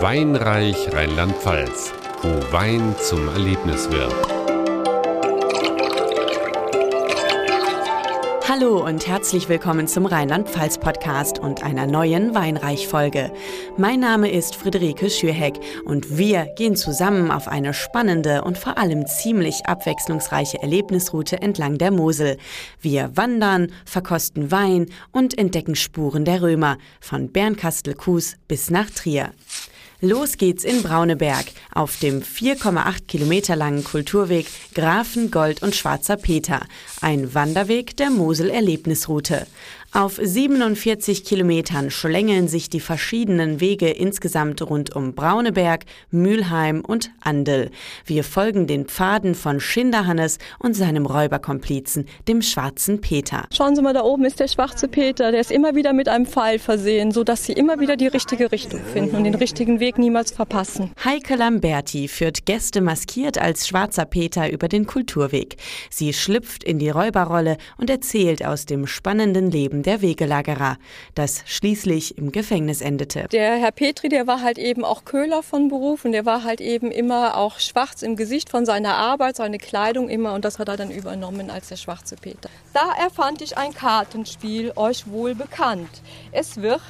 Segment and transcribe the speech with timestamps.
[0.00, 4.14] Weinreich Rheinland-Pfalz, wo Wein zum Erlebnis wird.
[8.48, 13.30] Hallo und herzlich willkommen zum Rheinland-Pfalz-Podcast und einer neuen Weinreich-Folge.
[13.76, 19.06] Mein Name ist Friederike Schürheck und wir gehen zusammen auf eine spannende und vor allem
[19.06, 22.38] ziemlich abwechslungsreiche Erlebnisroute entlang der Mosel.
[22.80, 29.32] Wir wandern, verkosten Wein und entdecken Spuren der Römer, von Bernkastel-Kues bis nach Trier.
[30.02, 36.62] Los geht's in Brauneberg auf dem 4,8 Kilometer langen Kulturweg Grafen, Gold und Schwarzer Peter,
[37.02, 39.46] ein Wanderweg der Mosel-Erlebnisroute.
[39.92, 47.72] Auf 47 Kilometern schlängeln sich die verschiedenen Wege insgesamt rund um Brauneberg, Mülheim und Andel.
[48.06, 53.46] Wir folgen den Pfaden von Schinderhannes und seinem Räuberkomplizen, dem Schwarzen Peter.
[53.52, 55.32] Schauen Sie mal, da oben ist der Schwarze Peter.
[55.32, 58.80] Der ist immer wieder mit einem Pfeil versehen, sodass Sie immer wieder die richtige Richtung
[58.92, 60.92] finden und den richtigen Weg niemals verpassen.
[61.04, 65.56] Heike Lamberti führt Gäste maskiert als Schwarzer Peter über den Kulturweg.
[65.90, 70.76] Sie schlüpft in die Räuberrolle und erzählt aus dem spannenden Leben der Wegelagerer,
[71.14, 73.26] das schließlich im Gefängnis endete.
[73.32, 76.60] Der Herr Petri, der war halt eben auch Köhler von Beruf und der war halt
[76.60, 80.68] eben immer auch schwarz im Gesicht von seiner Arbeit, seine Kleidung immer und das hat
[80.68, 82.50] er dann übernommen als der schwarze Peter.
[82.72, 86.02] Da erfand ich ein Kartenspiel, euch wohl bekannt.
[86.32, 86.80] Es wird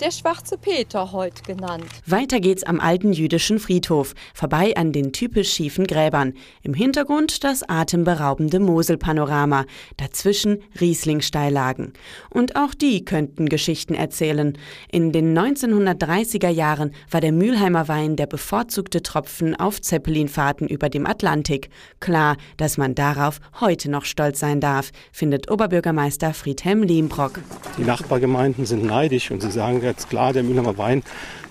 [0.00, 1.86] der Schwarze Peter heute genannt.
[2.06, 6.34] Weiter geht's am alten jüdischen Friedhof, vorbei an den typisch schiefen Gräbern.
[6.62, 9.64] Im Hintergrund das atemberaubende Moselpanorama,
[9.96, 11.94] dazwischen Rieslingsteillagen.
[12.30, 14.56] Und auch die könnten Geschichten erzählen.
[14.92, 21.06] In den 1930er Jahren war der Mülheimer Wein der bevorzugte Tropfen auf Zeppelinfahrten über dem
[21.06, 21.70] Atlantik.
[21.98, 27.40] Klar, dass man darauf heute noch stolz sein darf, findet Oberbürgermeister Friedhelm Liembrock.
[27.76, 31.02] Die Nachbargemeinden sind neidisch und sie sagen ganz klar, der Mülheimer Wein,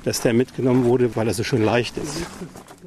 [0.04, 2.18] dass der mitgenommen wurde, weil er so schön leicht ist.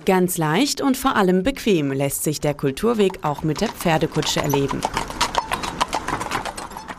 [0.06, 4.80] Ganz leicht und vor allem bequem lässt sich der Kulturweg auch mit der Pferdekutsche erleben.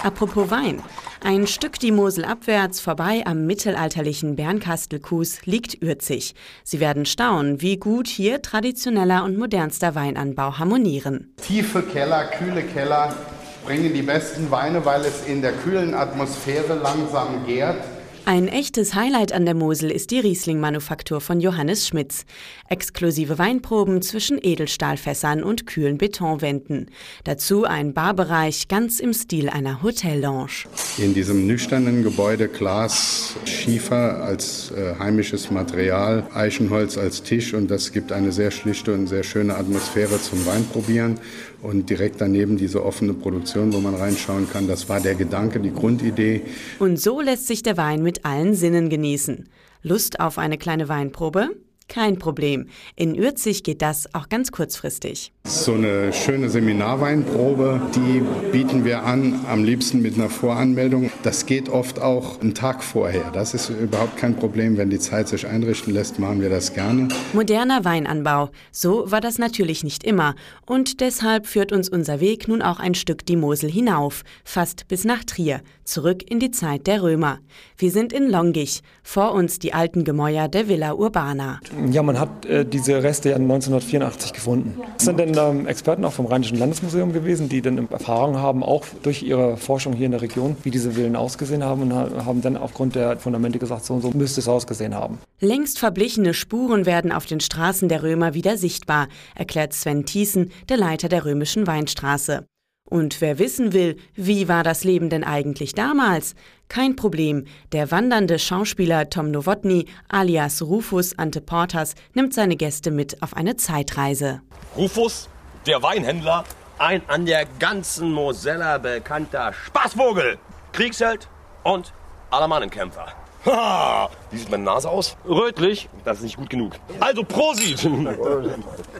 [0.03, 0.81] Apropos Wein.
[1.23, 6.35] Ein Stück die Mosel abwärts vorbei am mittelalterlichen Bernkastelkues liegt Ürzig.
[6.65, 11.33] Sie werden staunen, wie gut hier traditioneller und modernster Weinanbau harmonieren.
[11.41, 13.15] Tiefe Keller, kühle Keller
[13.63, 17.77] bringen die besten Weine, weil es in der kühlen Atmosphäre langsam gärt.
[18.25, 22.25] Ein echtes Highlight an der Mosel ist die Riesling-Manufaktur von Johannes Schmitz.
[22.69, 26.91] Exklusive Weinproben zwischen Edelstahlfässern und kühlen Betonwänden.
[27.23, 30.65] Dazu ein Barbereich ganz im Stil einer Hotellounge.
[30.99, 37.91] In diesem nüchternen Gebäude Glas, Schiefer als äh, heimisches Material, Eichenholz als Tisch und das
[37.91, 41.19] gibt eine sehr schlichte und sehr schöne Atmosphäre zum Weinprobieren.
[41.61, 45.71] Und direkt daneben diese offene Produktion, wo man reinschauen kann, das war der Gedanke, die
[45.71, 46.41] Grundidee.
[46.79, 49.49] Und so lässt sich der Wein mit allen Sinnen genießen.
[49.81, 51.49] Lust auf eine kleine Weinprobe?
[51.91, 52.67] Kein Problem.
[52.95, 55.33] In Ürzig geht das auch ganz kurzfristig.
[55.43, 61.11] So eine schöne Seminarweinprobe, die bieten wir an, am liebsten mit einer Voranmeldung.
[61.23, 63.29] Das geht oft auch einen Tag vorher.
[63.31, 64.77] Das ist überhaupt kein Problem.
[64.77, 67.09] Wenn die Zeit sich einrichten lässt, machen wir das gerne.
[67.33, 68.51] Moderner Weinanbau.
[68.71, 70.35] So war das natürlich nicht immer.
[70.65, 75.03] Und deshalb führt uns unser Weg nun auch ein Stück die Mosel hinauf, fast bis
[75.03, 77.39] nach Trier, zurück in die Zeit der Römer.
[77.77, 81.59] Wir sind in Longich, vor uns die alten Gemäuer der Villa Urbana.
[81.89, 84.79] Ja, man hat äh, diese Reste ja 1984 gefunden.
[84.95, 88.85] Das sind dann ähm, Experten auch vom Rheinischen Landesmuseum gewesen, die dann Erfahrung haben, auch
[89.03, 92.57] durch ihre Forschung hier in der Region, wie diese Villen ausgesehen haben und haben dann
[92.57, 95.17] aufgrund der Fundamente gesagt, so und so müsste es ausgesehen haben.
[95.39, 100.77] Längst verblichene Spuren werden auf den Straßen der Römer wieder sichtbar, erklärt Sven Thiessen, der
[100.77, 102.45] Leiter der römischen Weinstraße.
[102.91, 106.35] Und wer wissen will, wie war das Leben denn eigentlich damals?
[106.67, 107.45] Kein Problem.
[107.71, 113.55] Der wandernde Schauspieler Tom Nowotny alias Rufus Ante Portas nimmt seine Gäste mit auf eine
[113.55, 114.41] Zeitreise.
[114.75, 115.29] Rufus,
[115.65, 116.43] der Weinhändler,
[116.79, 120.37] ein an der ganzen Mosella bekannter Spaßvogel,
[120.73, 121.29] Kriegsheld
[121.63, 121.93] und
[122.29, 123.20] Alarmannenkämpfer.
[123.45, 125.17] Ha, wie sieht meine Nase aus?
[125.27, 125.89] Rötlich.
[126.05, 126.75] Das ist nicht gut genug.
[126.99, 127.89] Also Prosit!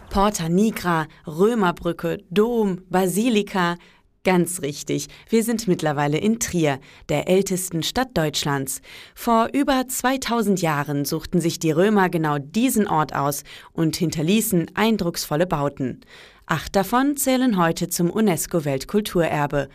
[0.09, 3.75] Porta Nigra, Römerbrücke, Dom, Basilika.
[4.23, 6.79] Ganz richtig, wir sind mittlerweile in Trier,
[7.09, 8.81] der ältesten Stadt Deutschlands.
[9.15, 13.43] Vor über 2000 Jahren suchten sich die Römer genau diesen Ort aus
[13.73, 16.01] und hinterließen eindrucksvolle Bauten.
[16.45, 19.69] Acht davon zählen heute zum UNESCO-Weltkulturerbe.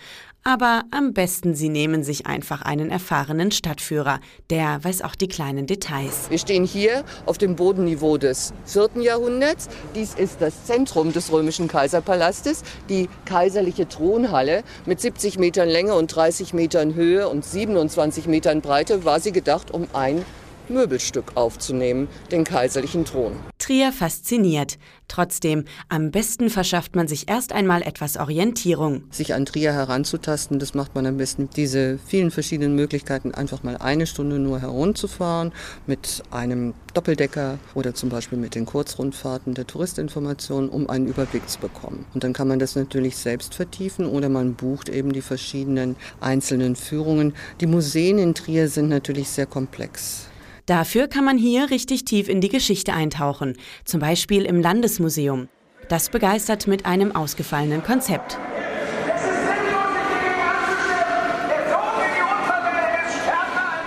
[0.44, 4.20] Aber am besten Sie nehmen sich einfach einen erfahrenen Stadtführer.
[4.48, 6.30] Der weiß auch die kleinen Details.
[6.30, 9.02] Wir stehen hier auf dem Bodenniveau des 4.
[9.02, 9.68] Jahrhunderts.
[9.96, 14.62] Dies ist das Zentrum des römischen Kaiserpalastes, die kaiserliche Thronhalle.
[14.84, 19.72] Mit 70 Metern Länge und 30 Metern Höhe und 27 Metern Breite war sie gedacht,
[19.72, 20.24] um ein
[20.68, 23.32] Möbelstück aufzunehmen, den kaiserlichen Thron.
[23.66, 24.78] Trier fasziniert.
[25.08, 29.02] Trotzdem, am besten verschafft man sich erst einmal etwas Orientierung.
[29.10, 31.50] Sich an Trier heranzutasten, das macht man am besten.
[31.56, 35.52] Diese vielen verschiedenen Möglichkeiten, einfach mal eine Stunde nur herumzufahren
[35.84, 41.58] mit einem Doppeldecker oder zum Beispiel mit den Kurzrundfahrten der Touristinformation, um einen Überblick zu
[41.58, 42.06] bekommen.
[42.14, 46.76] Und dann kann man das natürlich selbst vertiefen oder man bucht eben die verschiedenen einzelnen
[46.76, 47.34] Führungen.
[47.60, 50.28] Die Museen in Trier sind natürlich sehr komplex.
[50.66, 55.48] Dafür kann man hier richtig tief in die Geschichte eintauchen, zum Beispiel im Landesmuseum.
[55.88, 58.36] Das begeistert mit einem ausgefallenen Konzept.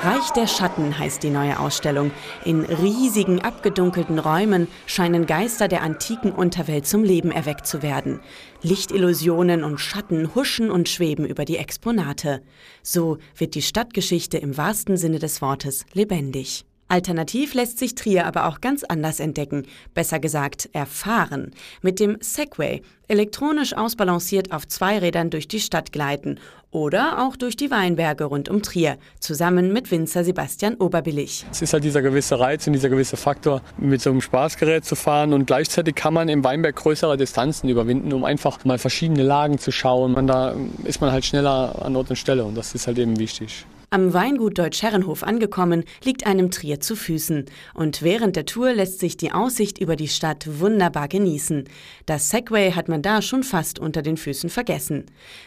[0.01, 2.11] Reich der Schatten heißt die neue Ausstellung.
[2.45, 8.21] In riesigen, abgedunkelten Räumen scheinen Geister der antiken Unterwelt zum Leben erweckt zu werden.
[8.61, 12.41] Lichtillusionen und Schatten huschen und schweben über die Exponate.
[12.81, 16.63] So wird die Stadtgeschichte im wahrsten Sinne des Wortes lebendig.
[16.89, 21.51] Alternativ lässt sich Trier aber auch ganz anders entdecken, besser gesagt erfahren,
[21.83, 26.39] mit dem Segway, elektronisch ausbalanciert auf zwei Rädern durch die Stadt gleiten
[26.71, 31.45] oder auch durch die Weinberge rund um Trier, zusammen mit Winzer Sebastian Oberbillig.
[31.51, 34.95] Es ist halt dieser gewisse Reiz und dieser gewisse Faktor, mit so einem Spaßgerät zu
[34.95, 39.59] fahren und gleichzeitig kann man im Weinberg größere Distanzen überwinden, um einfach mal verschiedene Lagen
[39.59, 40.15] zu schauen.
[40.15, 40.55] Und da
[40.85, 43.65] ist man halt schneller an Ort und Stelle und das ist halt eben wichtig.
[43.91, 47.45] Am Weingut Deutsch-Herrenhof angekommen, liegt einem Trier zu Füßen.
[47.73, 51.63] Und während der Tour lässt sich die Aussicht über die Stadt wunderbar genießen.
[52.05, 55.05] Das Segway hat man da schon fast unter den Füßen vergessen.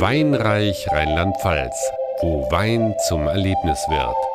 [0.00, 1.74] Weinreich Rheinland-Pfalz,
[2.22, 4.31] wo Wein zum Erlebnis wird.